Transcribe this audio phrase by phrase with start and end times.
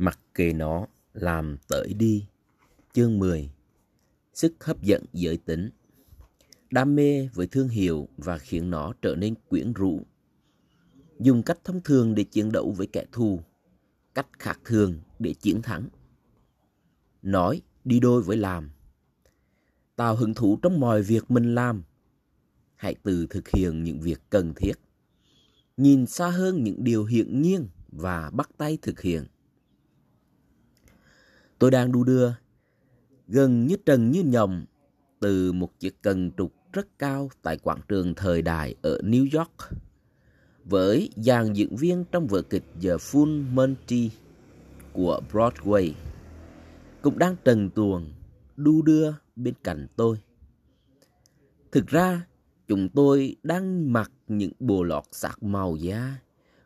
[0.00, 2.26] Mặc kệ nó làm tới đi.
[2.92, 3.50] Chương 10
[4.34, 5.70] Sức hấp dẫn giới tính
[6.70, 10.00] Đam mê với thương hiệu và khiến nó trở nên quyến rũ.
[11.18, 13.40] Dùng cách thông thường để chiến đấu với kẻ thù,
[14.14, 15.88] cách khác thường để chiến thắng.
[17.22, 18.70] Nói đi đôi với làm.
[19.96, 21.82] Tạo hứng thú trong mọi việc mình làm.
[22.76, 24.74] Hãy tự thực hiện những việc cần thiết.
[25.76, 29.26] Nhìn xa hơn những điều hiển nhiên và bắt tay thực hiện.
[31.60, 32.32] Tôi đang đu đưa,
[33.28, 34.64] gần như trần như nhộng,
[35.20, 39.80] từ một chiếc cần trục rất cao tại quảng trường thời đại ở New York.
[40.64, 44.10] Với dàn diễn viên trong vở kịch The Full Monty
[44.92, 45.92] của Broadway
[47.02, 48.12] cũng đang trần tuồng
[48.56, 50.16] đu đưa bên cạnh tôi.
[51.72, 52.26] Thực ra,
[52.68, 56.16] chúng tôi đang mặc những bộ lọt sạc màu da,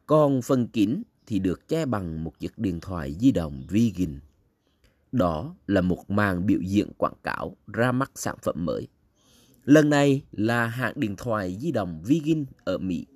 [0.07, 4.21] còn phần kín thì được che bằng một chiếc điện thoại di động vegan.
[5.15, 8.89] Đó là một màn biểu diễn quảng cáo ra mắt sản phẩm mới.
[9.65, 13.07] Lần này là hãng điện thoại di động Vigin ở Mỹ.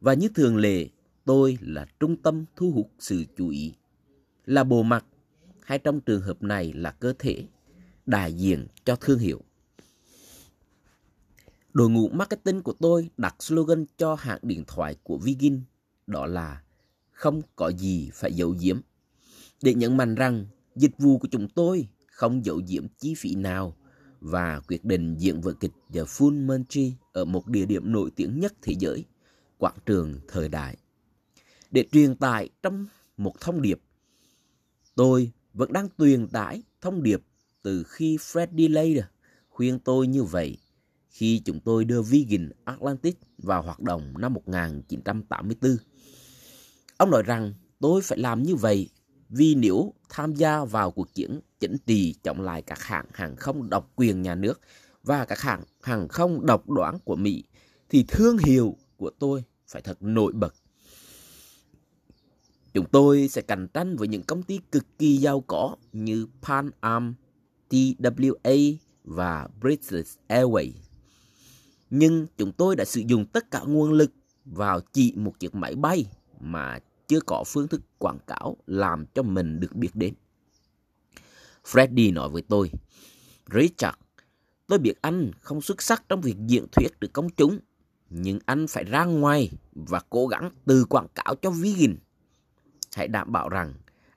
[0.00, 0.88] Và như thường lệ,
[1.24, 3.74] tôi là trung tâm thu hút sự chú ý.
[4.46, 5.04] Là bộ mặt,
[5.64, 7.44] hay trong trường hợp này là cơ thể,
[8.06, 9.40] đại diện cho thương hiệu.
[11.72, 15.60] Đội ngũ marketing của tôi đặt slogan cho hãng điện thoại của Vigin
[16.06, 16.62] đó là
[17.10, 18.80] không có gì phải giấu giếm.
[19.62, 23.76] Để nhấn mạnh rằng dịch vụ của chúng tôi không giấu giếm chi phí nào
[24.20, 28.40] và quyết định diễn vở kịch The Full Monty ở một địa điểm nổi tiếng
[28.40, 29.04] nhất thế giới,
[29.58, 30.76] quảng trường thời đại.
[31.70, 33.80] Để truyền tải trong một thông điệp,
[34.94, 37.22] tôi vẫn đang truyền tải thông điệp
[37.62, 39.04] từ khi Freddie Lader
[39.48, 40.58] khuyên tôi như vậy
[41.08, 45.76] khi chúng tôi đưa Vegan Atlantic vào hoạt động năm 1984.
[46.96, 48.88] Ông nói rằng tôi phải làm như vậy
[49.32, 53.70] vì nếu tham gia vào cuộc chiến chính trị chống lại các hãng hàng không
[53.70, 54.60] độc quyền nhà nước
[55.02, 57.44] và các hãng hàng không độc đoán của Mỹ
[57.88, 60.54] thì thương hiệu của tôi phải thật nổi bật.
[62.74, 66.70] Chúng tôi sẽ cạnh tranh với những công ty cực kỳ giàu có như Pan
[66.80, 67.14] Am,
[67.70, 70.72] TWA và British Airways.
[71.90, 74.12] Nhưng chúng tôi đã sử dụng tất cả nguồn lực
[74.44, 76.06] vào chỉ một chiếc máy bay
[76.40, 76.78] mà
[77.12, 80.14] chưa có phương thức quảng cáo làm cho mình được biết đến.
[81.64, 82.70] Freddy nói với tôi,
[83.52, 83.98] Richard,
[84.66, 87.58] tôi biết anh không xuất sắc trong việc diễn thuyết được công chúng,
[88.10, 91.96] nhưng anh phải ra ngoài và cố gắng từ quảng cáo cho vegan.
[92.94, 93.74] Hãy đảm bảo rằng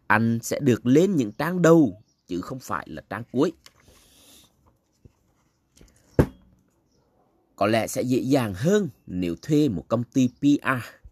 [0.08, 3.52] anh sẽ được lên những trang đầu chứ không phải là trang cuối.
[7.56, 11.05] Có lẽ sẽ dễ dàng hơn nếu thuê một công ty PR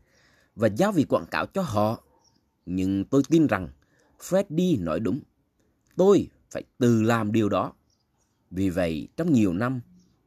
[0.55, 2.03] và giao việc quảng cáo cho họ.
[2.65, 3.69] Nhưng tôi tin rằng
[4.19, 5.19] Freddy nói đúng.
[5.95, 7.73] Tôi phải tự làm điều đó.
[8.51, 9.81] Vì vậy, trong nhiều năm,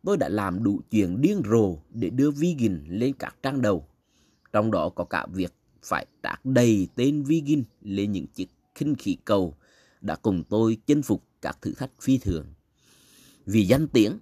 [0.04, 3.88] tôi đã làm đủ chuyện điên rồ để đưa vegan lên các trang đầu.
[4.52, 9.16] Trong đó có cả việc phải trạc đầy tên vegan lên những chiếc khinh khí
[9.24, 9.54] cầu
[10.00, 12.46] đã cùng tôi chinh phục các thử thách phi thường.
[13.46, 14.18] Vì danh tiếng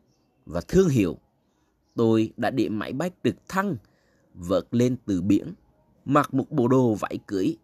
[0.46, 1.18] và thương hiệu,
[1.94, 3.76] tôi đã để máy bay trực thăng
[4.34, 5.54] vượt lên từ biển
[6.04, 7.56] mặc một bộ đồ vải cưới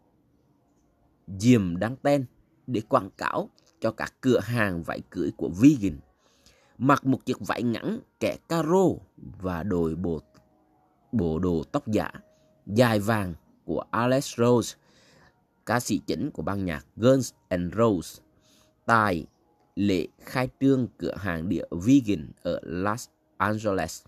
[1.38, 2.24] diềm đăng ten
[2.66, 3.48] để quảng cáo
[3.80, 6.00] cho các cửa hàng vải cưới của vegan.
[6.78, 10.20] Mặc một chiếc vải ngắn kẻ caro và đội bộ,
[11.12, 12.12] bộ đồ tóc giả
[12.66, 13.34] dài vàng
[13.64, 14.76] của Alex Rose,
[15.66, 18.20] ca sĩ chính của ban nhạc Guns N' Roses,
[18.86, 19.26] tại
[19.76, 24.04] lễ khai trương cửa hàng địa vegan ở Los Angeles.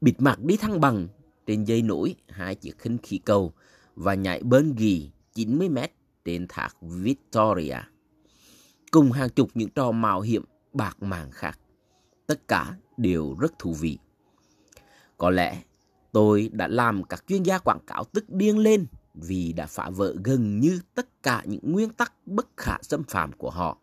[0.00, 1.08] Bịt mặt đi thăng bằng
[1.52, 3.52] trên dây nổi hai chiếc khinh khí cầu
[3.96, 5.92] và nhảy bến ghi 90 mét
[6.24, 7.76] trên thác Victoria.
[8.90, 11.58] Cùng hàng chục những trò mạo hiểm bạc màng khác.
[12.26, 13.98] Tất cả đều rất thú vị.
[15.18, 15.62] Có lẽ
[16.12, 20.14] tôi đã làm các chuyên gia quảng cáo tức điên lên vì đã phá vỡ
[20.24, 23.78] gần như tất cả những nguyên tắc bất khả xâm phạm của họ.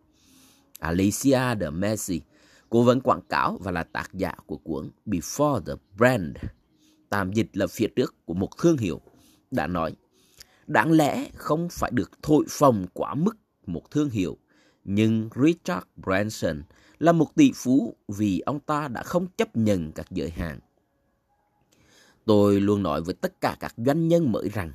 [0.80, 2.22] Alicia de Messi,
[2.70, 6.38] cố vấn quảng cáo và là tác giả của cuốn Before the Brand
[7.10, 9.02] tạm dịch là phía trước của một thương hiệu,
[9.52, 9.96] đã nói,
[10.68, 14.38] đáng lẽ không phải được thổi phồng quá mức một thương hiệu,
[14.84, 16.62] nhưng Richard Branson
[17.00, 20.60] là một tỷ phú vì ông ta đã không chấp nhận các giới hạn.
[22.26, 24.72] Tôi luôn nói với tất cả các doanh nhân mới rằng,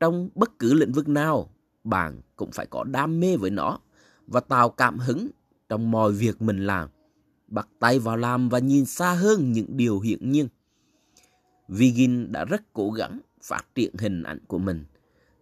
[0.00, 1.50] trong bất cứ lĩnh vực nào,
[1.84, 3.78] bạn cũng phải có đam mê với nó
[4.26, 5.28] và tạo cảm hứng
[5.68, 6.88] trong mọi việc mình làm.
[7.48, 10.48] Bắt tay vào làm và nhìn xa hơn những điều hiển nhiên.
[11.70, 14.84] Vigin đã rất cố gắng phát triển hình ảnh của mình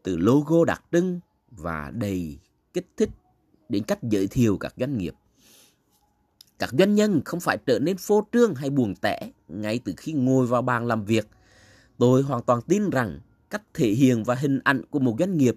[0.02, 1.20] từ logo đặc trưng
[1.50, 2.38] và đầy
[2.74, 3.10] kích thích
[3.68, 5.14] đến cách giới thiệu các doanh nghiệp.
[6.58, 10.12] Các doanh nhân không phải trở nên phô trương hay buồn tẻ ngay từ khi
[10.12, 11.28] ngồi vào bàn làm việc.
[11.98, 13.20] Tôi hoàn toàn tin rằng
[13.50, 15.56] cách thể hiện và hình ảnh của một doanh nghiệp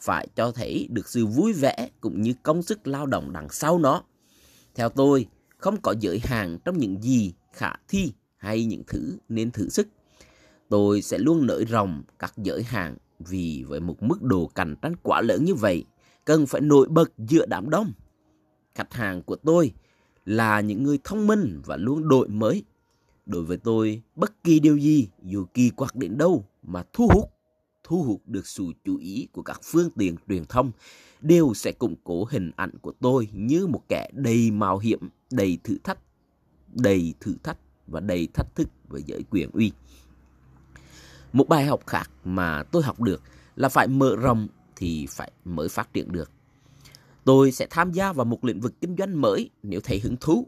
[0.00, 3.78] phải cho thấy được sự vui vẻ cũng như công sức lao động đằng sau
[3.78, 4.02] nó.
[4.74, 5.26] Theo tôi,
[5.58, 9.88] không có giới hạn trong những gì khả thi hay những thứ nên thử sức.
[10.68, 14.94] Tôi sẽ luôn nới rộng các giới hạn vì với một mức độ cạnh tranh
[15.02, 15.84] quá lớn như vậy,
[16.24, 17.92] cần phải nổi bật giữa đám đông.
[18.74, 19.72] Khách hàng của tôi
[20.24, 22.64] là những người thông minh và luôn đổi mới.
[23.26, 27.30] Đối với tôi, bất kỳ điều gì, dù kỳ quặc đến đâu mà thu hút,
[27.84, 30.72] thu hút được sự chú ý của các phương tiện truyền thông,
[31.20, 35.58] đều sẽ củng cố hình ảnh của tôi như một kẻ đầy mạo hiểm, đầy
[35.64, 35.98] thử thách,
[36.74, 39.72] đầy thử thách và đầy thách thức với giới quyền uy.
[41.32, 43.22] Một bài học khác mà tôi học được
[43.56, 46.30] là phải mở rộng thì phải mới phát triển được.
[47.24, 50.46] Tôi sẽ tham gia vào một lĩnh vực kinh doanh mới nếu thấy hứng thú,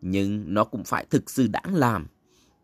[0.00, 2.06] nhưng nó cũng phải thực sự đáng làm.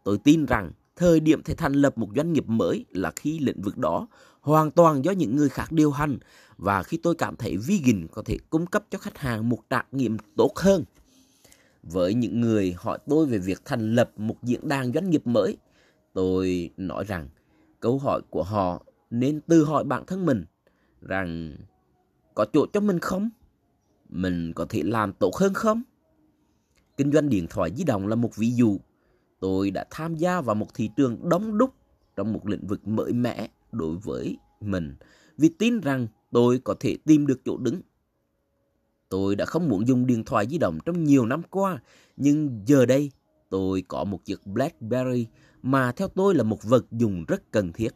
[0.04, 3.62] Tôi tin rằng thời điểm thể thành lập một doanh nghiệp mới là khi lĩnh
[3.62, 4.08] vực đó
[4.40, 6.18] hoàn toàn do những người khác điều hành
[6.56, 9.84] và khi tôi cảm thấy vegan có thể cung cấp cho khách hàng một trải
[9.92, 10.84] nghiệm tốt hơn.
[11.82, 15.56] Với những người hỏi tôi về việc thành lập một diễn đàn doanh nghiệp mới,
[16.12, 17.28] tôi nói rằng
[17.82, 20.44] câu hỏi của họ nên tự hỏi bản thân mình
[21.00, 21.56] rằng
[22.34, 23.30] có chỗ cho mình không?
[24.08, 25.82] Mình có thể làm tốt hơn không?
[26.96, 28.78] Kinh doanh điện thoại di động là một ví dụ.
[29.40, 31.74] Tôi đã tham gia vào một thị trường đóng đúc
[32.16, 34.96] trong một lĩnh vực mới mẻ đối với mình
[35.38, 37.80] vì tin rằng tôi có thể tìm được chỗ đứng.
[39.08, 41.82] Tôi đã không muốn dùng điện thoại di động trong nhiều năm qua,
[42.16, 43.10] nhưng giờ đây
[43.50, 45.26] tôi có một chiếc BlackBerry
[45.62, 47.90] mà theo tôi là một vật dùng rất cần thiết.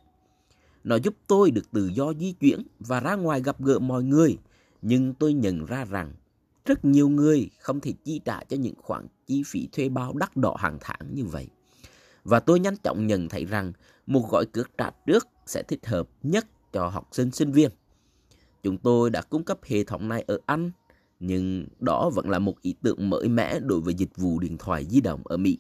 [0.85, 4.39] Nó giúp tôi được tự do di chuyển và ra ngoài gặp gỡ mọi người,
[4.83, 6.13] nhưng tôi nhận ra rằng
[6.65, 10.37] rất nhiều người không thể chi trả cho những khoản chi phí thuê bao đắt
[10.37, 11.49] đỏ hàng tháng như vậy.
[12.25, 13.73] Và tôi nhanh chóng nhận thấy rằng
[14.07, 17.71] một gói cước trả trước sẽ thích hợp nhất cho học sinh sinh viên.
[18.63, 20.71] Chúng tôi đã cung cấp hệ thống này ở Anh,
[21.21, 24.87] nhưng đó vẫn là một ý tưởng mới mẻ đối với dịch vụ điện thoại
[24.91, 25.59] di động ở Mỹ.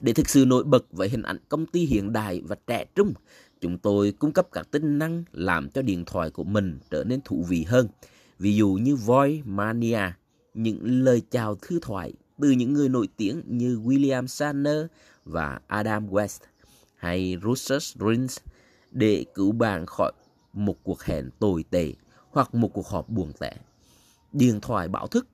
[0.00, 3.14] Để thực sự nổi bật với hình ảnh công ty hiện đại và trẻ trung,
[3.60, 7.20] chúng tôi cung cấp các tính năng làm cho điện thoại của mình trở nên
[7.24, 7.88] thú vị hơn.
[8.38, 10.00] Ví dụ như Voice Mania,
[10.54, 14.86] những lời chào thư thoại từ những người nổi tiếng như William Shatner
[15.24, 16.38] và Adam West
[16.96, 18.38] hay Russell Rins
[18.90, 20.12] để cứu bạn khỏi
[20.52, 21.92] một cuộc hẹn tồi tệ
[22.30, 23.56] hoặc một cuộc họp buồn tẻ.
[24.32, 25.26] Điện thoại báo thức,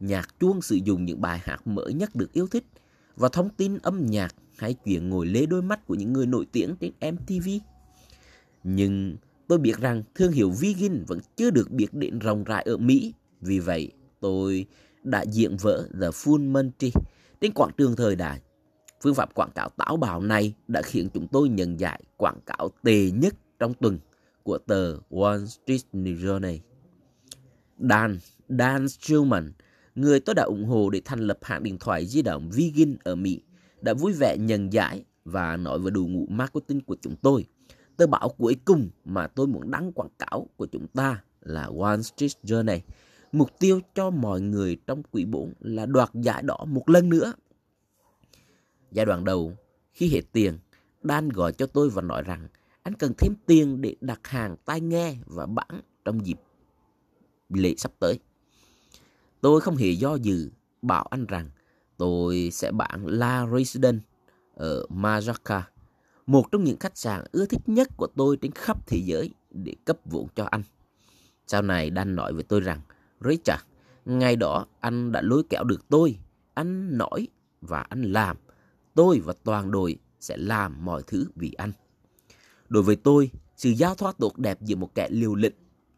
[0.00, 2.64] nhạc chuông sử dụng những bài hát mới nhất được yêu thích
[3.16, 6.46] và thông tin âm nhạc hay chuyện ngồi lê đôi mắt của những người nổi
[6.52, 7.48] tiếng trên MTV.
[8.64, 9.16] Nhưng
[9.48, 13.14] tôi biết rằng thương hiệu vegan vẫn chưa được biết đến rộng rãi ở Mỹ.
[13.40, 14.66] Vì vậy, tôi
[15.02, 16.92] đã diện vỡ The Full Monty
[17.40, 18.40] trên quảng trường thời đại.
[19.02, 22.70] Phương pháp quảng cáo táo bạo này đã khiến chúng tôi nhận giải quảng cáo
[22.82, 23.98] tệ nhất trong tuần
[24.42, 26.58] của tờ Wall Street Journal.
[27.78, 28.18] Dan,
[28.48, 29.52] Dan Schumann,
[29.96, 33.14] người tôi đã ủng hộ để thành lập hãng điện thoại di động Vigin ở
[33.14, 33.40] Mỹ,
[33.80, 37.44] đã vui vẻ nhận giải và nói về đội ngũ marketing của chúng tôi.
[37.96, 42.02] Tờ báo cuối cùng mà tôi muốn đăng quảng cáo của chúng ta là Wall
[42.02, 42.80] Street Journal.
[43.32, 47.32] Mục tiêu cho mọi người trong quỹ 4 là đoạt giải đỏ một lần nữa.
[48.92, 49.52] Giai đoạn đầu,
[49.92, 50.58] khi hết tiền,
[51.02, 52.48] Dan gọi cho tôi và nói rằng
[52.82, 56.36] anh cần thêm tiền để đặt hàng tai nghe và bản trong dịp
[57.48, 58.18] lễ sắp tới.
[59.40, 60.50] Tôi không hề do dự
[60.82, 61.50] bảo anh rằng
[61.96, 64.04] tôi sẽ bạn La Residence
[64.54, 65.62] ở Majorca,
[66.26, 69.74] một trong những khách sạn ưa thích nhất của tôi trên khắp thế giới để
[69.84, 70.62] cấp vốn cho anh.
[71.46, 72.80] Sau này Dan nói với tôi rằng,
[73.20, 73.62] Richard,
[74.04, 76.18] ngày đó anh đã lôi kéo được tôi,
[76.54, 77.28] anh nói
[77.60, 78.36] và anh làm.
[78.94, 81.72] Tôi và toàn đội sẽ làm mọi thứ vì anh.
[82.68, 85.54] Đối với tôi, sự giao thoa tốt đẹp giữa một kẻ liều lĩnh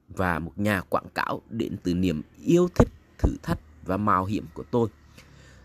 [0.08, 4.46] và một nhà quảng cáo đến từ niềm yêu thích, thử thách và mạo hiểm
[4.54, 4.88] của tôi.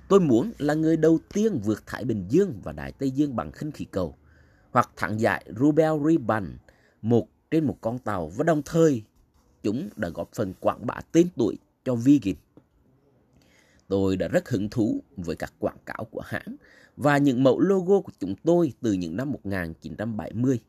[0.07, 3.51] Tôi muốn là người đầu tiên vượt Thái Bình Dương và Đại Tây Dương bằng
[3.51, 4.15] khinh khí cầu,
[4.71, 6.57] hoặc thẳng giải Rubel Ribbon,
[7.01, 9.03] một trên một con tàu và đồng thời
[9.63, 12.35] chúng đã góp phần quảng bá tên tuổi cho Vigin.
[13.87, 16.55] Tôi đã rất hứng thú với các quảng cáo của hãng
[16.97, 20.59] và những mẫu logo của chúng tôi từ những năm 1970.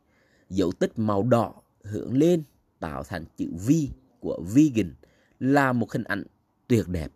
[0.51, 2.43] Dấu tích màu đỏ hướng lên
[2.81, 3.71] tạo thành chữ V
[4.21, 4.95] của vegan
[5.41, 6.25] là một hình ảnh
[6.69, 7.13] tuyệt đẹp.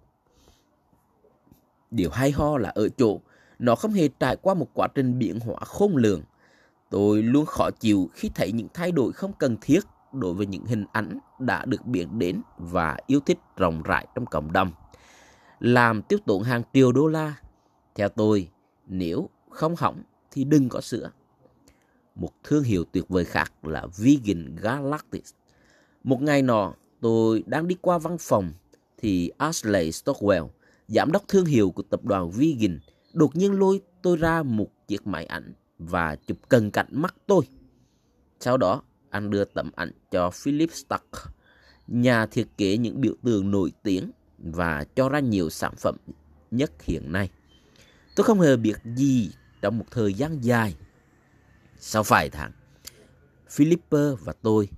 [1.91, 3.21] Điều hay ho là ở chỗ
[3.59, 6.23] nó không hề trải qua một quá trình biến hóa khôn lường.
[6.91, 9.81] Tôi luôn khó chịu khi thấy những thay đổi không cần thiết
[10.13, 14.27] đối với những hình ảnh đã được biến đến và yêu thích rộng rãi trong
[14.27, 14.71] cộng đồng.
[15.61, 17.35] Làm tiêu tốn hàng triệu đô la.
[17.95, 18.49] Theo tôi,
[18.87, 21.11] nếu không hỏng thì đừng có sữa.
[22.15, 25.25] Một thương hiệu tuyệt vời khác là Vegan Galactic.
[26.05, 28.53] Một ngày nọ, tôi đang đi qua văn phòng
[28.99, 30.49] thì Ashley Stockwell,
[30.89, 32.81] giám đốc thương hiệu của tập đoàn Vegan,
[33.13, 37.49] đột nhiên lôi tôi ra một chiếc máy ảnh và chụp cận cảnh mắt tôi.
[38.41, 41.35] Sau đó, anh đưa tấm ảnh cho Philip Stark,
[41.87, 45.97] nhà thiết kế những biểu tượng nổi tiếng và cho ra nhiều sản phẩm
[46.51, 47.31] nhất hiện nay.
[48.17, 50.77] Tôi không hề biết gì trong một thời gian dài.
[51.79, 52.53] Sau vài tháng,
[53.51, 54.69] Philipper và tôi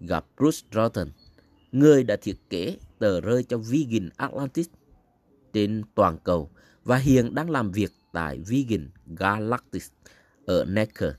[0.00, 1.08] gặp Bruce Rotten,
[1.72, 4.66] người đã thiết kế tờ rơi cho Vegan Atlantic
[5.52, 6.50] trên toàn cầu
[6.84, 9.82] và hiện đang làm việc tại Vegan Galactic
[10.46, 11.12] ở Necker.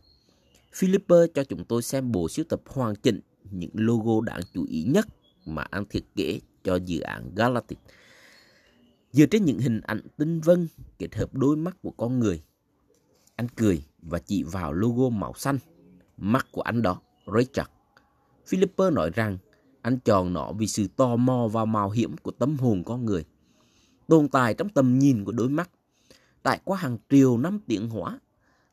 [0.73, 3.19] Philipper cho chúng tôi xem bộ sưu tập hoàn chỉnh
[3.51, 5.07] những logo đáng chú ý nhất
[5.45, 7.79] mà anh thiết kế cho dự án Galactic.
[9.11, 10.67] Dựa trên những hình ảnh tinh vân
[10.99, 12.43] kết hợp đôi mắt của con người,
[13.35, 15.57] anh cười và chỉ vào logo màu xanh,
[16.17, 17.01] mắt của anh đó,
[17.37, 17.69] Richard.
[18.47, 19.37] Philipper nói rằng
[19.83, 23.25] anh chọn nó vì sự tò mò và mạo hiểm của tâm hồn con người,
[24.07, 25.69] tồn tại trong tầm nhìn của đôi mắt.
[26.43, 28.19] Trải qua hàng triệu năm tiến hóa,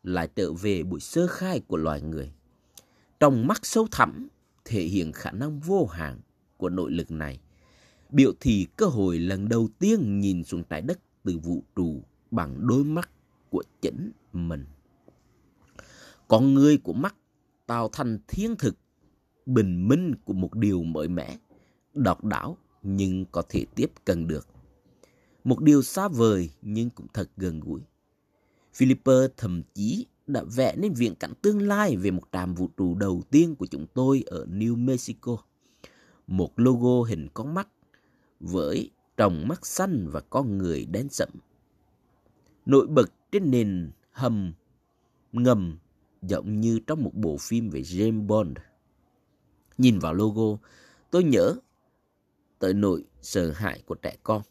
[0.03, 2.33] lại trở về buổi sơ khai của loài người.
[3.21, 4.29] Trong mắt sâu thẳm
[4.65, 6.21] thể hiện khả năng vô hạn
[6.57, 7.41] của nội lực này,
[8.11, 12.67] biểu thị cơ hội lần đầu tiên nhìn xuống trái đất từ vũ trụ bằng
[12.67, 13.11] đôi mắt
[13.51, 14.67] của chính mình.
[16.29, 17.15] Con người của mắt
[17.67, 18.77] tạo thành thiên thực,
[19.55, 21.39] bình minh của một điều mới mẻ,
[21.95, 24.47] độc đáo nhưng có thể tiếp cận được.
[25.45, 27.81] Một điều xa vời nhưng cũng thật gần gũi.
[28.75, 32.95] Philipper thậm chí đã vẽ nên viễn cảnh tương lai về một trạm vũ trụ
[32.95, 35.37] đầu tiên của chúng tôi ở New Mexico.
[36.27, 37.69] Một logo hình con mắt
[38.41, 41.31] với tròng mắt xanh và con người đen sẫm.
[42.67, 44.53] Nổi bật trên nền hầm
[45.33, 45.79] ngầm
[46.23, 48.59] giống như trong một bộ phim về James Bond.
[49.81, 50.59] Nhìn vào logo,
[51.11, 51.57] tôi nhớ
[52.59, 54.43] tới nỗi sợ hãi của trẻ con.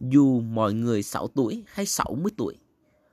[0.00, 2.54] Dù mọi người 6 tuổi hay 60 tuổi,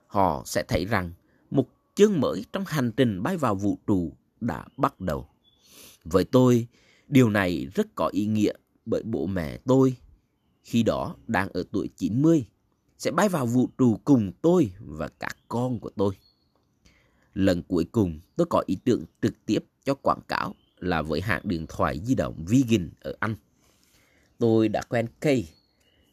[0.06, 1.10] họ sẽ thấy rằng
[1.50, 5.28] một chương mới trong hành trình bay vào vũ trụ đã bắt đầu.
[6.04, 6.66] Với tôi,
[7.08, 8.52] điều này rất có ý nghĩa
[8.86, 9.96] bởi bố mẹ tôi
[10.62, 12.46] khi đó đang ở tuổi 90
[12.98, 16.14] sẽ bay vào vũ trụ cùng tôi và các con của tôi.
[17.34, 21.42] Lần cuối cùng tôi có ý tưởng trực tiếp cho quảng cáo là với hãng
[21.44, 23.34] điện thoại di động Vigin ở Anh.
[24.38, 25.48] Tôi đã quen Kay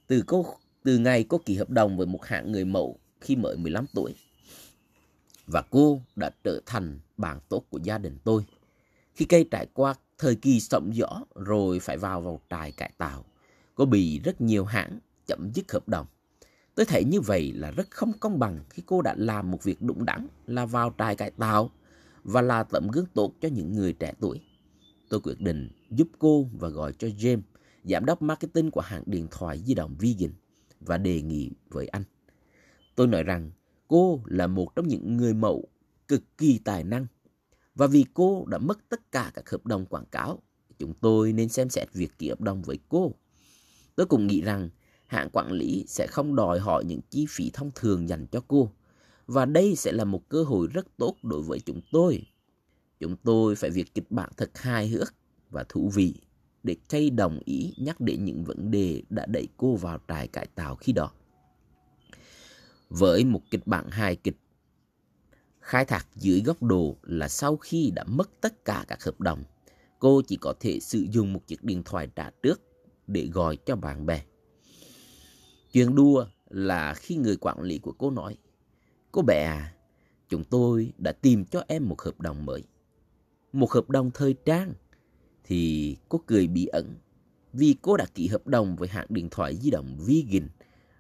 [0.08, 0.46] từ cô
[0.84, 4.16] từ ngày cô ký hợp đồng với một hãng người mẫu khi mới 15 tuổi.
[5.48, 8.46] Và cô đã trở thành bạn tốt của gia đình tôi.
[9.14, 13.26] Khi cây trải qua thời kỳ sóng gió rồi phải vào vào trại cải tạo,
[13.76, 16.06] cô bị rất nhiều hãng chậm dứt hợp đồng.
[16.76, 19.82] Tôi thấy như vậy là rất không công bằng khi cô đã làm một việc
[19.82, 21.72] đúng đắn là vào trại cải tạo
[22.24, 24.42] và là tấm gương tốt cho những người trẻ tuổi.
[25.10, 27.42] Tôi quyết định giúp cô và gọi cho James,
[27.84, 30.34] giám đốc marketing của hãng điện thoại di động Vegan
[30.80, 32.04] và đề nghị với anh.
[32.96, 33.52] Tôi nói rằng
[33.88, 35.68] cô là một trong những người mẫu
[36.08, 37.08] cực kỳ tài năng.
[37.76, 40.40] Và vì cô đã mất tất cả các hợp đồng quảng cáo,
[40.80, 43.14] chúng tôi nên xem xét việc ký hợp đồng với cô.
[43.96, 44.70] Tôi cũng nghĩ rằng
[45.08, 48.72] hãng quản lý sẽ không đòi hỏi những chi phí thông thường dành cho cô.
[49.28, 52.26] Và đây sẽ là một cơ hội rất tốt đối với chúng tôi.
[53.00, 55.14] Chúng tôi phải viết kịch bản thật hài hước
[55.50, 56.14] và thú vị
[56.64, 60.48] để Kay đồng ý nhắc đến những vấn đề đã đẩy cô vào trại cải
[60.56, 61.12] tạo khi đó
[62.90, 64.38] với một kịch bản hài kịch.
[65.60, 69.44] Khai thác dưới góc độ là sau khi đã mất tất cả các hợp đồng,
[70.00, 72.62] cô chỉ có thể sử dụng một chiếc điện thoại trả trước
[73.08, 74.22] để gọi cho bạn bè.
[75.72, 78.38] Chuyện đua là khi người quản lý của cô nói,
[79.12, 79.74] Cô bé à,
[80.30, 82.64] chúng tôi đã tìm cho em một hợp đồng mới.
[83.54, 84.74] Một hợp đồng thời trang.
[85.44, 86.96] Thì cô cười bí ẩn
[87.54, 90.50] vì cô đã ký hợp đồng với hãng điện thoại di động Vegan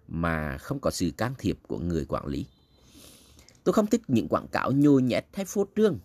[0.07, 2.45] mà không có sự can thiệp của người quản lý.
[3.63, 5.99] Tôi không thích những quảng cáo nhồi nhét hay phô trương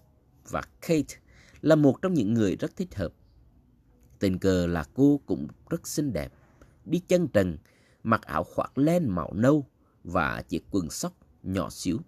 [0.50, 1.16] và Kate
[1.60, 3.12] là một trong những người rất thích hợp.
[4.18, 6.32] Tình cờ là cô cũng rất xinh đẹp,
[6.84, 7.58] đi chân trần,
[8.02, 9.66] mặc áo khoác len màu nâu
[10.04, 11.98] và chiếc quần sóc nhỏ xíu.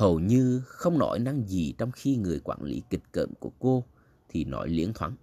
[0.00, 3.84] Hầu như không nói năng gì trong khi người quản lý kịch cợm của cô
[4.28, 5.16] thì nói liếng thoáng.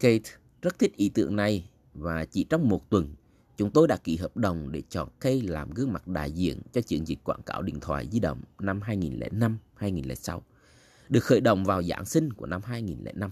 [0.00, 0.30] Kate
[0.62, 3.14] rất thích ý tưởng này và chỉ trong một tuần
[3.56, 6.80] Chúng tôi đã ký hợp đồng để chọn Kay làm gương mặt đại diện cho
[6.80, 8.80] chiến dịch quảng cáo điện thoại di động năm
[9.78, 10.40] 2005-2006,
[11.08, 13.30] được khởi động vào Giáng sinh của năm 2005.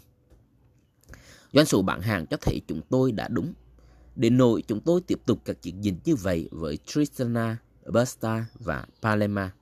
[1.53, 3.53] Doanh số bán hàng cho thấy chúng tôi đã đúng.
[4.17, 8.87] Đến nỗi chúng tôi tiếp tục các chiến dịch như vậy với Tristana, Busta và
[9.03, 9.53] Palema.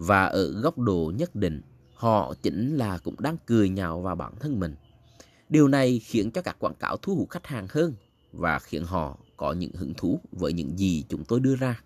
[0.00, 1.60] Và ở góc độ nhất định,
[1.94, 4.74] họ chính là cũng đang cười nhạo vào bản thân mình.
[5.48, 7.94] Điều này khiến cho các quảng cáo thu hút khách hàng hơn
[8.32, 11.82] và khiến họ có những hứng thú với những gì chúng tôi đưa ra.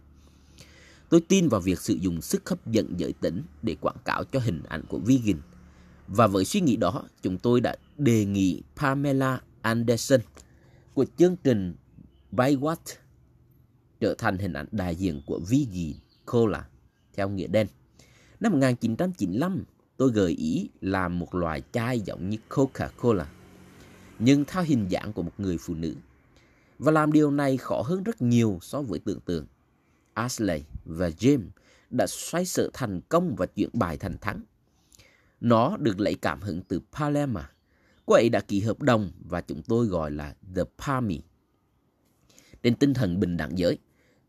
[1.08, 4.40] Tôi tin vào việc sử dụng sức hấp dẫn giới tính để quảng cáo cho
[4.40, 5.40] hình ảnh của vegan.
[6.08, 10.20] Và với suy nghĩ đó, chúng tôi đã đề nghị Pamela Anderson
[10.94, 11.74] của chương trình
[12.30, 12.76] By What
[14.00, 15.92] trở thành hình ảnh đại diện của vegan
[16.26, 16.68] cola
[17.14, 17.66] theo nghĩa đen.
[18.44, 19.64] Năm 1995,
[19.96, 23.24] tôi gợi ý làm một loại chai giống như Coca-Cola,
[24.18, 25.94] nhưng theo hình dạng của một người phụ nữ.
[26.78, 29.46] Và làm điều này khó hơn rất nhiều so với tưởng tượng.
[30.14, 31.48] Ashley và James
[31.90, 34.40] đã xoay sở thành công và chuyển bài thành thắng.
[35.40, 37.50] Nó được lấy cảm hứng từ Palema.
[38.06, 41.20] Cô ấy đã ký hợp đồng và chúng tôi gọi là The Palmy.
[42.62, 43.78] Trên tinh thần bình đẳng giới,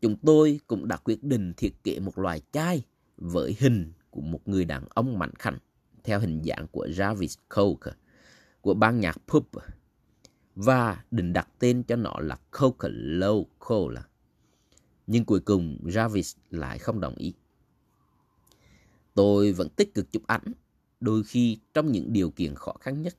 [0.00, 2.82] chúng tôi cũng đã quyết định thiết kế một loài chai
[3.16, 5.58] với hình của một người đàn ông mạnh khảnh
[6.04, 7.92] theo hình dạng của Jarvis Coke
[8.60, 9.50] của ban nhạc Pop
[10.54, 14.02] và định đặt tên cho nó là Coca Low Cola.
[15.06, 17.34] Nhưng cuối cùng Jarvis lại không đồng ý.
[19.14, 20.52] Tôi vẫn tích cực chụp ảnh,
[21.00, 23.16] đôi khi trong những điều kiện khó khăn nhất.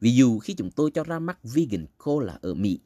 [0.00, 2.80] Ví dụ khi chúng tôi cho ra mắt Vegan Cola ở Mỹ,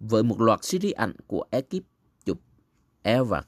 [0.00, 1.84] với một loạt series ảnh của ekip
[2.24, 2.40] chụp
[3.02, 3.42] Eva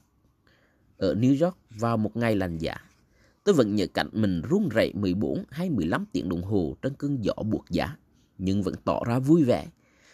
[0.97, 2.90] ở New York vào một ngày lành giả.
[3.43, 7.23] Tôi vẫn nhớ cảnh mình run rẩy 14 hay 15 tiếng đồng hồ trên cơn
[7.23, 7.97] gió buộc giá,
[8.37, 9.67] nhưng vẫn tỏ ra vui vẻ.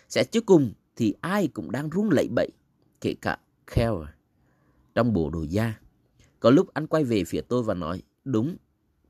[0.10, 2.50] Sẽ chứ cùng thì ai cũng đang run lẩy bẩy,
[3.02, 3.38] kể cả
[3.76, 3.94] Kel
[4.96, 5.80] trong bộ đồ da.
[6.40, 8.56] Có lúc anh quay về phía tôi và nói, đúng,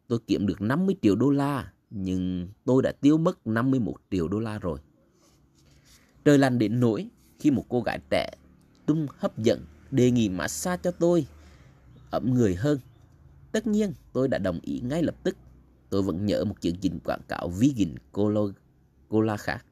[0.07, 4.39] tôi kiếm được 50 triệu đô la, nhưng tôi đã tiêu mất 51 triệu đô
[4.39, 4.79] la rồi.
[6.25, 8.31] Trời lành đến nỗi khi một cô gái trẻ
[8.85, 11.25] tung hấp dẫn đề nghị massage cho tôi
[12.11, 12.79] ẩm người hơn.
[13.57, 15.37] Tất nhiên tôi đã đồng ý ngay lập tức.
[15.89, 18.41] Tôi vẫn nhớ một chương trình quảng cáo vegan cola,
[19.07, 19.65] cola khác.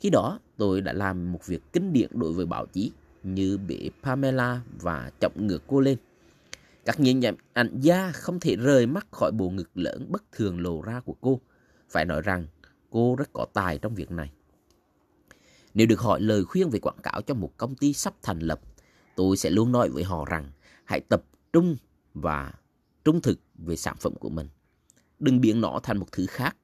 [0.00, 3.90] Khi đó tôi đã làm một việc kinh điển đối với báo chí như bể
[4.02, 5.98] Pamela và trọng ngược cô lên.
[6.84, 10.60] Các nhìn nhận ảnh gia không thể rời mắt khỏi bộ ngực lớn bất thường
[10.60, 11.40] lộ ra của cô.
[11.90, 12.46] Phải nói rằng
[12.90, 14.30] cô rất có tài trong việc này.
[15.74, 18.60] Nếu được hỏi lời khuyên về quảng cáo cho một công ty sắp thành lập,
[19.16, 20.50] tôi sẽ luôn nói với họ rằng
[20.84, 21.76] hãy tập trung
[22.14, 22.52] và
[23.06, 24.48] trung thực về sản phẩm của mình.
[25.18, 26.56] Đừng biến nó thành một thứ khác.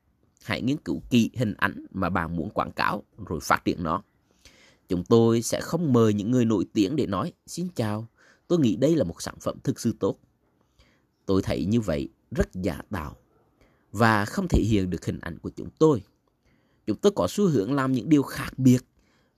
[0.44, 4.02] Hãy nghiên cứu kỹ hình ảnh mà bạn muốn quảng cáo rồi phát triển nó.
[4.88, 8.06] Chúng tôi sẽ không mời những người nổi tiếng để nói Xin chào,
[8.48, 10.18] tôi nghĩ đây là một sản phẩm thực sự tốt.
[11.26, 13.16] Tôi thấy như vậy rất giả tạo
[13.92, 16.02] và không thể hiện được hình ảnh của chúng tôi.
[16.86, 18.80] Chúng tôi có xu hướng làm những điều khác biệt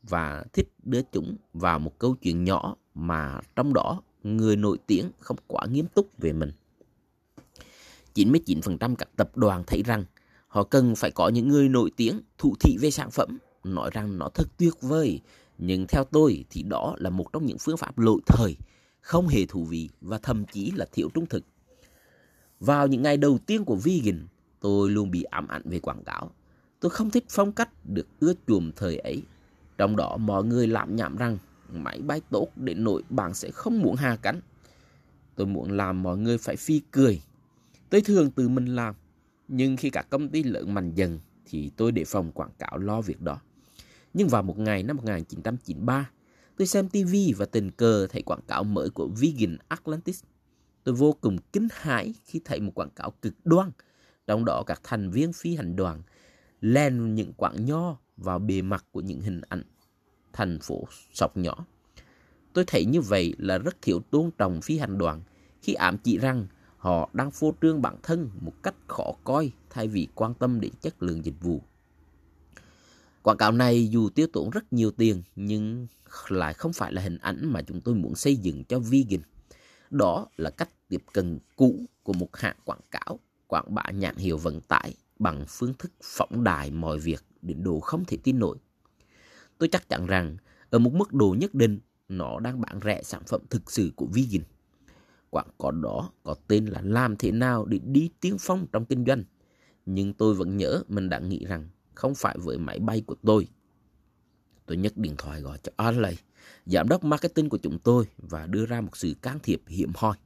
[0.02, 5.10] và thích đưa chúng vào một câu chuyện nhỏ mà trong đó người nổi tiếng
[5.18, 6.50] không quá nghiêm túc về mình.
[8.14, 10.05] 99% các tập đoàn thấy rằng
[10.48, 14.18] họ cần phải có những người nổi tiếng thụ thị về sản phẩm, nói rằng
[14.18, 15.20] nó thật tuyệt vời.
[15.59, 18.57] Nhưng theo tôi thì đó là một trong những phương pháp lỗi thời,
[19.00, 21.44] không hề thú vị và thậm chí là thiếu trung thực.
[22.61, 24.27] Vào những ngày đầu tiên của vegan,
[24.61, 26.31] tôi luôn bị ám ảnh về quảng cáo.
[26.81, 29.22] Tôi không thích phong cách được ưa chuộng thời ấy.
[29.79, 31.38] Trong đó mọi người làm nhảm rằng
[31.72, 34.40] máy bay tốt đến nỗi bạn sẽ không muốn hạ cánh.
[35.35, 37.20] Tôi muốn làm mọi người phải phi cười.
[37.94, 38.94] Tôi thường tự mình làm.
[39.48, 43.00] Nhưng khi các công ty lớn mạnh dần thì tôi để phòng quảng cáo lo
[43.00, 43.40] việc đó.
[44.14, 46.11] Nhưng vào một ngày năm 1993,
[46.57, 50.22] tôi xem TV và tình cờ thấy quảng cáo mới của Vegan Atlantis.
[50.85, 53.70] Tôi vô cùng kinh hãi khi thấy một quảng cáo cực đoan,
[54.26, 56.02] trong đó các thành viên phi hành đoàn
[56.61, 59.62] len những quảng nho vào bề mặt của những hình ảnh
[60.33, 61.66] thành phố sọc nhỏ.
[62.52, 65.22] Tôi thấy như vậy là rất thiếu tôn trọng phi hành đoàn
[65.62, 66.46] khi ám chỉ rằng
[66.85, 70.73] họ đang phô trương bản thân một cách khó coi thay vì quan tâm đến
[70.81, 71.62] chất lượng dịch vụ.
[73.23, 75.87] Quảng cáo này dù tiêu tốn rất nhiều tiền nhưng
[76.29, 79.20] lại không phải là hình ảnh mà chúng tôi muốn xây dựng cho vegan.
[79.90, 84.38] Đó là cách tiếp cận cũ của một hãng quảng cáo, quảng bá nhãn hiệu
[84.38, 88.57] vận tải bằng phương thức phỏng đài mọi việc đến độ không thể tin nổi.
[89.59, 90.37] Tôi chắc chắn rằng
[90.70, 94.07] ở một mức độ nhất định nó đang bán rẻ sản phẩm thực sự của
[94.07, 94.42] vegan.
[95.35, 99.05] Quảng cáo đó có tên là làm thế nào để đi tiên phong trong kinh
[99.07, 99.25] doanh.
[99.87, 103.49] Nhưng tôi vẫn nhớ mình đã nghĩ rằng không phải với máy bay của tôi.
[104.66, 106.16] Tôi nhấc điện thoại gọi cho Arley,
[106.66, 110.16] giám đốc marketing của chúng tôi và đưa ra một sự can thiệp hiểm hoi.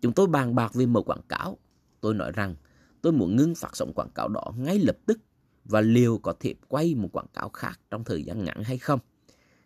[0.00, 1.58] Chúng tôi bàn bạc về mở quảng cáo.
[2.00, 2.54] Tôi nói rằng
[3.02, 5.18] tôi muốn ngưng phát sóng quảng cáo đó ngay lập tức
[5.64, 9.00] và liệu có thể quay một quảng cáo khác trong thời gian ngắn hay không.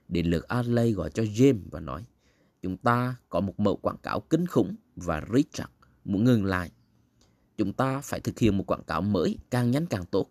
[0.09, 2.05] Đến lượt Adley gọi cho James và nói,
[2.63, 5.71] chúng ta có một mẫu quảng cáo kinh khủng và Richard
[6.05, 6.71] muốn ngừng lại.
[7.57, 10.31] Chúng ta phải thực hiện một quảng cáo mới càng nhanh càng tốt.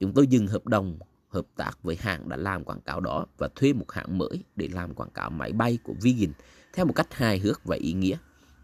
[0.00, 3.48] Chúng tôi dừng hợp đồng hợp tác với hãng đã làm quảng cáo đó và
[3.54, 6.32] thuê một hãng mới để làm quảng cáo máy bay của Vigin
[6.72, 8.16] theo một cách hài hước và ý nghĩa.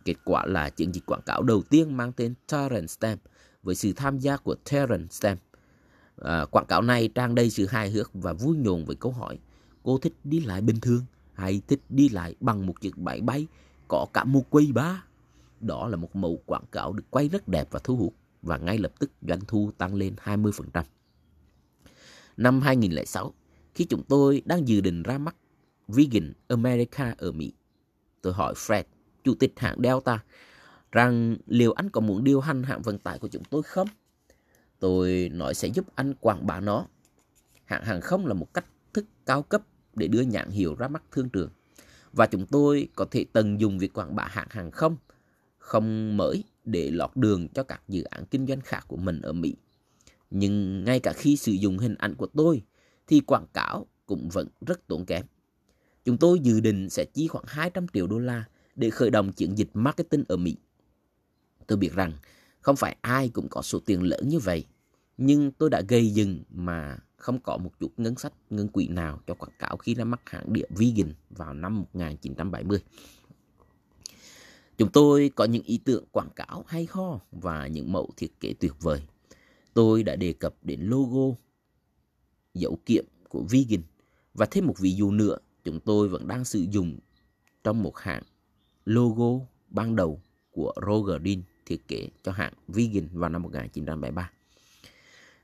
[0.04, 3.20] Kết quả là chiến dịch quảng cáo đầu tiên mang tên Terrence Stamp
[3.62, 5.40] với sự tham gia của Terrence Stamp.
[6.16, 9.38] À, quảng cáo này trang đầy sự hài hước và vui nhộn với câu hỏi
[9.82, 11.04] cô thích đi lại bình thường
[11.40, 13.46] hay thích đi lại bằng một chiếc máy bay
[13.88, 15.04] có cả một quầy ba.
[15.60, 18.78] Đó là một mẫu quảng cáo được quay rất đẹp và thu hút và ngay
[18.78, 20.82] lập tức doanh thu tăng lên 20%.
[22.36, 23.34] Năm 2006,
[23.74, 25.36] khi chúng tôi đang dự định ra mắt
[25.88, 27.52] Vegan America ở Mỹ,
[28.22, 28.84] tôi hỏi Fred,
[29.24, 30.24] chủ tịch hãng Delta,
[30.92, 33.88] rằng liệu anh có muốn điều hành hãng vận tải của chúng tôi không?
[34.78, 36.86] Tôi nói sẽ giúp anh quảng bá nó.
[37.64, 39.62] Hãng hàng không là một cách thức cao cấp
[39.94, 41.50] để đưa nhãn hiệu ra mắt thương trường.
[42.12, 44.96] Và chúng tôi có thể tận dụng việc quảng bá hãng hàng không
[45.58, 49.32] không mới để lọt đường cho các dự án kinh doanh khác của mình ở
[49.32, 49.56] Mỹ.
[50.30, 52.62] Nhưng ngay cả khi sử dụng hình ảnh của tôi
[53.06, 55.24] thì quảng cáo cũng vẫn rất tốn kém.
[56.04, 58.44] Chúng tôi dự định sẽ chi khoảng 200 triệu đô la
[58.76, 60.56] để khởi động chiến dịch marketing ở Mỹ.
[61.66, 62.12] Tôi biết rằng
[62.60, 64.64] không phải ai cũng có số tiền lớn như vậy,
[65.18, 69.20] nhưng tôi đã gây dừng mà không có một chút ngân sách ngân quỹ nào
[69.26, 72.78] cho quảng cáo khi ra mắt hãng địa vegan vào năm 1970.
[74.78, 78.54] Chúng tôi có những ý tưởng quảng cáo hay ho và những mẫu thiết kế
[78.60, 79.02] tuyệt vời.
[79.74, 81.36] Tôi đã đề cập đến logo
[82.54, 83.82] dấu kiệm của vegan
[84.34, 86.98] và thêm một ví dụ nữa, chúng tôi vẫn đang sử dụng
[87.64, 88.22] trong một hãng
[88.84, 94.30] logo ban đầu của Roger Dean thiết kế cho hãng Vegan vào năm 1973.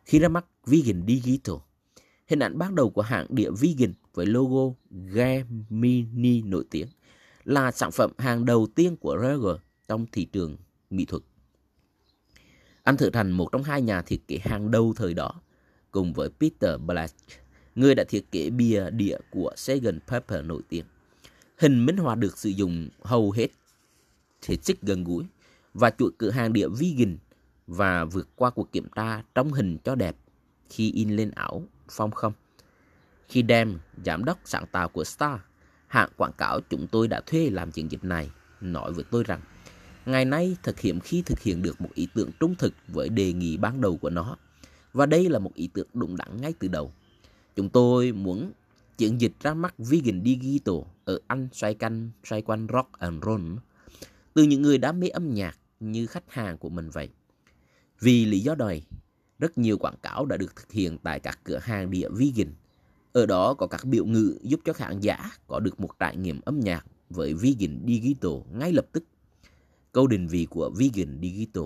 [0.05, 1.57] Khi ra mắt Vegan Digital,
[2.27, 6.87] hình ảnh ban đầu của hãng địa Vegan với logo Gemini nổi tiếng
[7.45, 10.57] là sản phẩm hàng đầu tiên của Roger trong thị trường
[10.91, 11.23] mỹ thuật.
[12.83, 15.33] Anh trở thành một trong hai nhà thiết kế hàng đầu thời đó,
[15.91, 17.15] cùng với Peter Black,
[17.75, 20.85] người đã thiết kế bìa địa của Sagan Pepper nổi tiếng.
[21.59, 23.49] Hình minh họa được sử dụng hầu hết
[24.47, 25.25] hết sức gần gũi
[25.75, 27.19] và chuỗi cửa hàng địa vegan
[27.67, 30.17] và vượt qua cuộc kiểm tra trong hình cho đẹp
[30.69, 32.33] khi in lên ảo phong không.
[33.29, 35.41] Khi đem giám đốc sáng tạo của Star,
[35.87, 39.41] hãng quảng cáo chúng tôi đã thuê làm chiến dịch này, nói với tôi rằng
[40.07, 43.33] ngày nay thực hiện khi thực hiện được một ý tưởng trung thực với đề
[43.33, 44.37] nghị ban đầu của nó.
[44.93, 46.93] Và đây là một ý tưởng đúng đắn ngay từ đầu.
[47.57, 48.53] Chúng tôi muốn
[48.97, 53.53] chiến dịch ra mắt Vegan Digital ở Anh xoay canh, xoay quanh rock and roll
[54.35, 57.09] từ những người đam mê âm nhạc như khách hàng của mình vậy.
[58.01, 58.83] Vì lý do đời
[59.39, 62.55] rất nhiều quảng cáo đã được thực hiện tại các cửa hàng địa vegan.
[63.13, 66.41] Ở đó có các biểu ngữ giúp cho khán giả có được một trải nghiệm
[66.45, 69.05] âm nhạc với Vegan Digital ngay lập tức.
[69.93, 71.65] Câu định vị của Vegan Digital,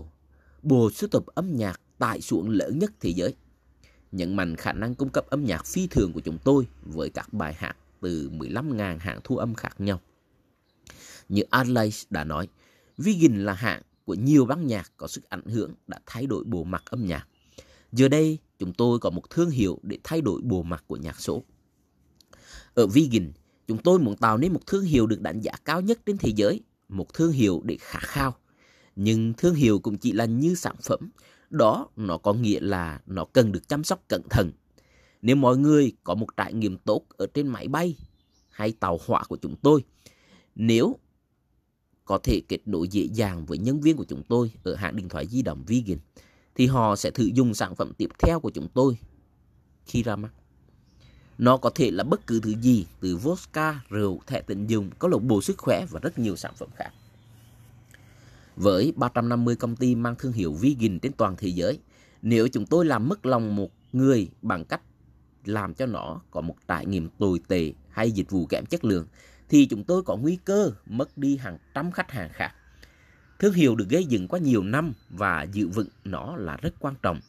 [0.62, 3.35] bộ sưu tập âm nhạc tại xuống lớn nhất thế giới.
[4.12, 7.33] Nhận mạnh khả năng cung cấp âm nhạc phi thường của chúng tôi với các
[7.33, 10.00] bài hát từ 15.000 hãng thu âm khác nhau.
[11.28, 12.48] Như Adlai đã nói,
[12.98, 16.64] Vegan là hạng của nhiều ban nhạc có sức ảnh hưởng đã thay đổi bộ
[16.64, 17.26] mặt âm nhạc.
[17.92, 21.20] Giờ đây, chúng tôi có một thương hiệu để thay đổi bộ mặt của nhạc
[21.20, 21.42] số.
[22.74, 23.33] Ở Vegan,
[23.66, 26.33] chúng tôi muốn tạo nên một thương hiệu được đánh giá cao nhất trên thế
[26.37, 28.37] giới, một thương hiệu để khả khao.
[28.96, 31.11] Nhưng thương hiệu cũng chỉ là như sản phẩm,
[31.50, 34.53] đó nó có nghĩa là nó cần được chăm sóc cẩn thận.
[35.22, 37.96] Nếu mọi người có một trải nghiệm tốt ở trên máy bay
[38.50, 39.85] hay tàu hỏa của chúng tôi,
[40.55, 40.98] nếu
[42.05, 45.09] có thể kết nối dễ dàng với nhân viên của chúng tôi ở hãng điện
[45.09, 45.98] thoại di động Vegan,
[46.54, 48.98] thì họ sẽ thử dùng sản phẩm tiếp theo của chúng tôi
[49.86, 50.30] khi ra mắt.
[51.38, 55.08] Nó có thể là bất cứ thứ gì từ vodka, rượu, thẻ tình dùng, có
[55.08, 56.90] lộc bộ sức khỏe và rất nhiều sản phẩm khác.
[58.56, 61.78] Với 350 công ty mang thương hiệu vegan trên toàn thế giới,
[62.22, 64.80] nếu chúng tôi làm mất lòng một người bằng cách
[65.44, 69.06] làm cho nó có một trải nghiệm tồi tệ hay dịch vụ kém chất lượng
[69.48, 72.54] thì chúng tôi có nguy cơ mất đi hàng trăm khách hàng khác.
[73.40, 76.94] Thương hiệu được gây dựng qua nhiều năm và giữ vững nó là rất quan
[77.03, 77.20] trọng.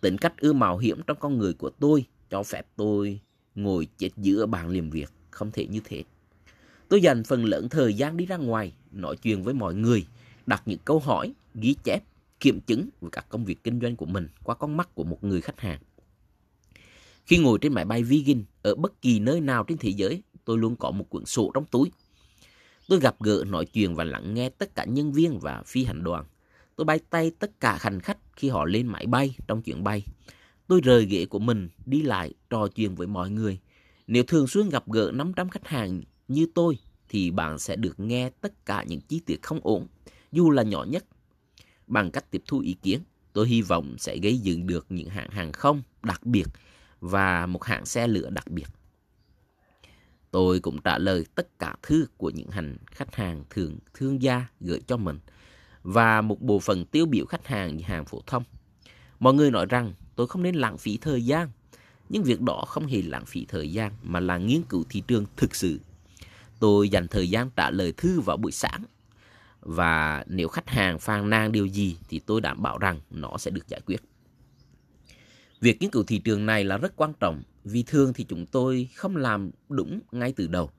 [0.00, 3.20] Tính cách ưa mạo hiểm trong con người của tôi cho phép tôi
[3.54, 6.04] ngồi chết giữa bàn làm việc, không thể như thế.
[6.88, 10.06] Tôi dành phần lớn thời gian đi ra ngoài, nói chuyện với mọi người,
[10.46, 12.00] đặt những câu hỏi, ghi chép,
[12.40, 15.24] kiểm chứng về các công việc kinh doanh của mình qua con mắt của một
[15.24, 15.80] người khách hàng.
[17.26, 20.58] Khi ngồi trên máy bay Virgin ở bất kỳ nơi nào trên thế giới, tôi
[20.58, 21.90] luôn có một quyển sổ trong túi.
[22.88, 26.04] Tôi gặp gỡ, nói chuyện và lắng nghe tất cả nhân viên và phi hành
[26.04, 26.24] đoàn.
[26.76, 30.02] Tôi bay tay tất cả hành khách khi họ lên máy bay trong chuyến bay.
[30.66, 33.58] tôi rời ghế của mình đi lại trò chuyện với mọi người.
[34.06, 38.30] Nếu thường xuyên gặp gỡ 500 khách hàng như tôi thì bạn sẽ được nghe
[38.40, 39.86] tất cả những chi tiết không ổn,
[40.32, 41.04] dù là nhỏ nhất.
[41.86, 43.00] Bằng cách tiếp thu ý kiến,
[43.32, 46.46] tôi hy vọng sẽ gây dựng được những hãng hàng không đặc biệt
[47.00, 48.66] và một hãng xe lửa đặc biệt.
[50.36, 54.46] Tôi cũng trả lời tất cả thư của những hành khách hàng thường thương gia
[54.60, 55.18] gửi cho mình
[55.82, 58.44] và một bộ phận tiêu biểu khách hàng như hàng phổ thông.
[59.20, 61.48] Mọi người nói rằng tôi không nên lãng phí thời gian,
[62.08, 65.26] nhưng việc đó không hề lãng phí thời gian mà là nghiên cứu thị trường
[65.36, 65.80] thực sự.
[66.60, 68.84] Tôi dành thời gian trả lời thư vào buổi sáng
[69.60, 73.50] và nếu khách hàng phàn nàn điều gì thì tôi đảm bảo rằng nó sẽ
[73.50, 74.02] được giải quyết.
[75.60, 78.88] Việc nghiên cứu thị trường này là rất quan trọng vì thường thì chúng tôi
[78.94, 80.70] không làm đúng ngay từ đầu.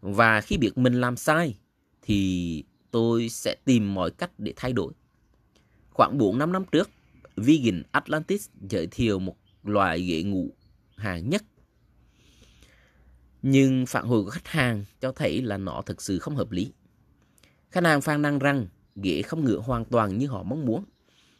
[0.00, 1.56] Và khi biết mình làm sai
[2.02, 4.92] thì tôi sẽ tìm mọi cách để thay đổi.
[5.90, 6.90] Khoảng 4-5 năm trước,
[7.36, 10.50] Vegan Atlantis giới thiệu một loại ghế ngủ
[10.96, 11.44] hàng nhất.
[13.42, 16.72] Nhưng phản hồi của khách hàng cho thấy là nó thực sự không hợp lý.
[17.70, 20.84] Khách hàng phàn nàn rằng ghế không ngựa hoàn toàn như họ mong muốn.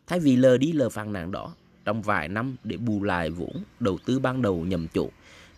[0.07, 1.55] Thay vì lờ đi lờ phàn nàn đó,
[1.87, 5.09] trong vài năm để bù lại vốn đầu tư ban đầu nhầm chỗ,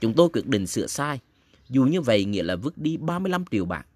[0.01, 1.21] chúng tôi quyết định sửa sai.
[1.69, 3.87] Dù như vậy nghĩa là vứt đi 35 triệu bạc.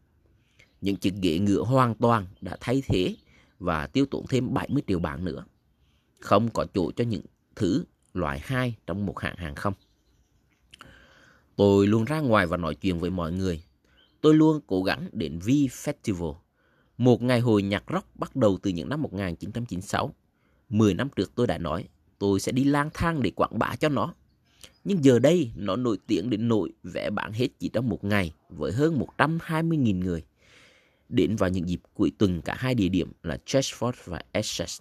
[0.81, 3.17] Những chiếc ghế ngựa hoàn toàn đã thay thế
[3.59, 5.45] và tiêu tốn thêm 70 triệu bạc nữa.
[6.21, 7.23] Không có chỗ cho những
[7.57, 9.75] thứ loại 2 trong một hãng hàng không.
[11.57, 13.63] Tôi luôn ra ngoài và nói chuyện với mọi người.
[14.21, 16.35] Tôi luôn cố gắng đến V Festival,
[16.99, 20.15] một ngày hội nhạc rock bắt đầu từ những năm 1996.
[20.69, 21.89] 10 năm trước tôi đã nói
[22.23, 24.15] tôi sẽ đi lang thang để quảng bá cho nó.
[24.85, 28.33] Nhưng giờ đây nó nổi tiếng đến nỗi vẽ bán hết chỉ trong một ngày
[28.49, 30.25] với hơn 120.000 người.
[31.09, 34.81] Đến vào những dịp cuối tuần cả hai địa điểm là Cheshford và Essex.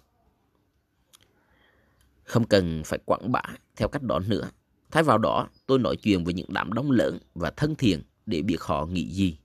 [2.24, 3.42] Không cần phải quảng bá
[3.76, 4.50] theo cách đó nữa.
[4.90, 8.42] Thay vào đó, tôi nói chuyện với những đám đông lớn và thân thiện để
[8.42, 9.38] biết họ nghĩ gì.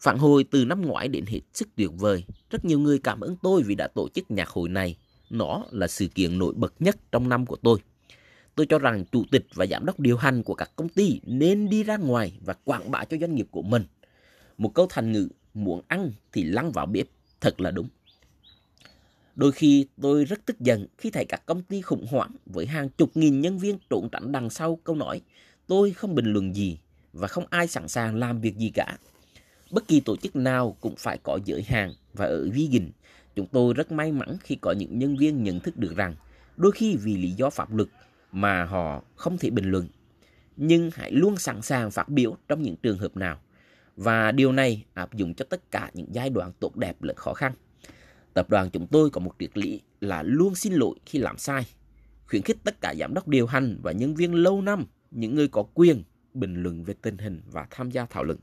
[0.00, 2.24] Phản hồi từ năm ngoái đến hết sức tuyệt vời.
[2.50, 4.96] Rất nhiều người cảm ơn tôi vì đã tổ chức nhạc hội này
[5.30, 7.78] nó là sự kiện nổi bật nhất trong năm của tôi.
[8.54, 11.68] Tôi cho rằng chủ tịch và giám đốc điều hành của các công ty nên
[11.68, 13.84] đi ra ngoài và quảng bá cho doanh nghiệp của mình.
[14.58, 17.06] Một câu thành ngữ, muốn ăn thì lăn vào bếp,
[17.40, 17.88] thật là đúng.
[19.36, 22.88] Đôi khi tôi rất tức giận khi thấy các công ty khủng hoảng với hàng
[22.88, 25.20] chục nghìn nhân viên trộn tránh đằng sau câu nói
[25.66, 26.78] tôi không bình luận gì
[27.12, 28.98] và không ai sẵn sàng làm việc gì cả.
[29.70, 32.90] Bất kỳ tổ chức nào cũng phải có giới hạn và ở vegan
[33.36, 36.14] Chúng tôi rất may mắn khi có những nhân viên nhận thức được rằng
[36.56, 37.88] đôi khi vì lý do pháp luật
[38.32, 39.88] mà họ không thể bình luận.
[40.56, 43.40] Nhưng hãy luôn sẵn sàng phát biểu trong những trường hợp nào.
[43.96, 47.34] Và điều này áp dụng cho tất cả những giai đoạn tốt đẹp lẫn khó
[47.34, 47.52] khăn.
[48.34, 51.66] Tập đoàn chúng tôi có một triết lý là luôn xin lỗi khi làm sai.
[52.26, 55.48] Khuyến khích tất cả giám đốc điều hành và nhân viên lâu năm, những người
[55.48, 56.02] có quyền
[56.34, 58.38] bình luận về tình hình và tham gia thảo luận.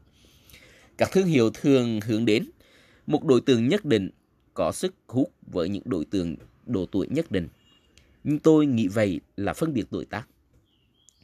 [0.98, 2.46] Các thương hiệu thường hướng đến
[3.08, 4.10] một đối tượng nhất định
[4.58, 7.48] có sức hút với những đối tượng độ tuổi nhất định.
[8.24, 10.28] Nhưng tôi nghĩ vậy là phân biệt tuổi tác.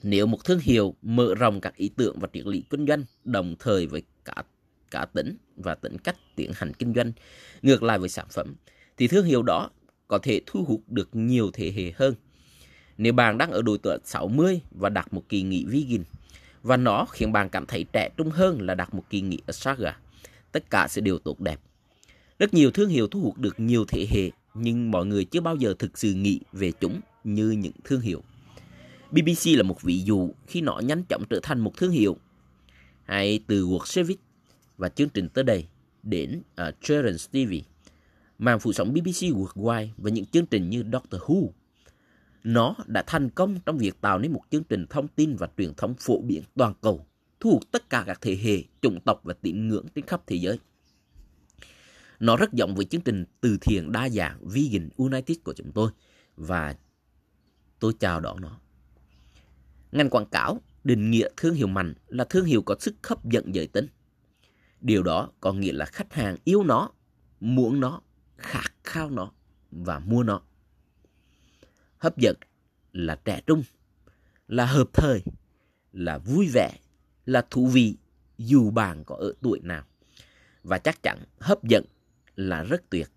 [0.04, 3.56] Nếu một thương hiệu mở rộng các ý tưởng và triết lý kinh doanh đồng
[3.60, 4.43] thời với cả
[4.91, 7.12] cả tỉnh và tính cách tiến hành kinh doanh
[7.62, 8.56] ngược lại với sản phẩm
[8.98, 9.69] thì thương hiệu đó
[10.08, 12.15] có thể thu hút được nhiều thế hệ hơn.
[12.98, 16.04] Nếu bạn đang ở độ tuổi 60 và đặt một kỳ nghỉ vegan
[16.63, 19.52] và nó khiến bạn cảm thấy trẻ trung hơn là đặt một kỳ nghỉ ở
[19.52, 19.98] Saga,
[20.52, 21.60] tất cả sẽ đều tốt đẹp.
[22.39, 25.56] Rất nhiều thương hiệu thu hút được nhiều thế hệ, nhưng mọi người chưa bao
[25.56, 28.24] giờ thực sự nghĩ về chúng như những thương hiệu.
[29.12, 32.17] BBC là một ví dụ khi nó nhanh chóng trở thành một thương hiệu.
[33.04, 34.22] Hay từ World Service
[34.78, 35.65] và chương trình tới đây
[36.04, 37.67] đến uh, Children's TV,
[38.38, 41.50] màn phụ sóng BBC Worldwide và những chương trình như Doctor Who.
[42.43, 45.74] Nó đã thành công trong việc tạo nên một chương trình thông tin và truyền
[45.74, 47.06] thông phổ biến toàn cầu,
[47.39, 50.36] thu hút tất cả các thế hệ, chủng tộc và tín ngưỡng trên khắp thế
[50.36, 50.60] giới.
[52.24, 55.92] Nó rất giống với chương trình từ thiện đa dạng Vegan United của chúng tôi
[56.36, 56.76] và
[57.80, 58.60] tôi chào đón nó.
[59.92, 63.56] Ngành quảng cáo định nghĩa thương hiệu mạnh là thương hiệu có sức hấp dẫn
[63.56, 63.88] giới tính.
[64.82, 66.90] Điều đó có nghĩa là khách hàng yêu nó,
[67.40, 68.02] muốn nó,
[68.38, 69.32] khát khao nó
[69.72, 70.42] và mua nó.
[71.98, 72.36] Hấp dẫn
[72.94, 73.64] là trẻ trung,
[74.48, 75.24] là hợp thời,
[75.94, 76.72] là vui vẻ,
[77.26, 77.96] là thú vị
[78.38, 79.84] dù bạn có ở tuổi nào.
[80.64, 81.86] Và chắc chắn hấp dẫn
[82.36, 83.10] là rất tuyệt.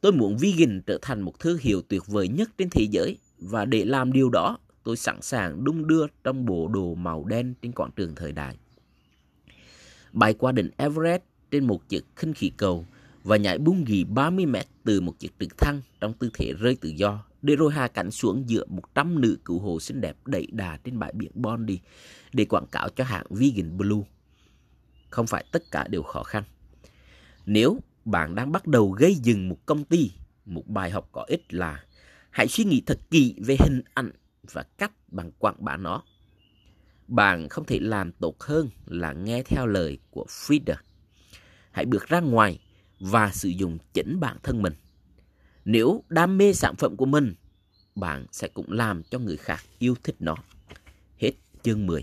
[0.00, 3.64] Tôi muốn vegan trở thành một thương hiệu tuyệt vời nhất trên thế giới và
[3.64, 7.72] để làm điều đó, tôi sẵn sàng đung đưa trong bộ đồ màu đen trên
[7.72, 8.56] quảng trường thời đại.
[10.12, 12.86] Bay qua đỉnh Everest trên một chiếc khinh khí cầu
[13.24, 16.76] và nhảy bung ghi 30 mét từ một chiếc trực thăng trong tư thế rơi
[16.80, 20.46] tự do để rồi hạ cánh xuống giữa 100 nữ cứu hộ xinh đẹp đẩy
[20.52, 21.78] đà trên bãi biển Bondi
[22.32, 24.02] để quảng cáo cho hãng Vegan Blue.
[25.10, 26.42] Không phải tất cả đều khó khăn.
[27.46, 30.10] Nếu bạn đang bắt đầu gây dừng một công ty,
[30.44, 31.84] một bài học có ích là
[32.30, 34.10] hãy suy nghĩ thật kỹ về hình ảnh
[34.52, 36.02] và cách bạn quảng bá nó.
[37.08, 40.74] Bạn không thể làm tốt hơn là nghe theo lời của Frieda.
[41.70, 42.60] Hãy bước ra ngoài
[43.00, 44.72] và sử dụng chính bản thân mình.
[45.64, 47.34] Nếu đam mê sản phẩm của mình,
[47.94, 50.36] bạn sẽ cũng làm cho người khác yêu thích nó.
[51.18, 52.02] Hết chương 10.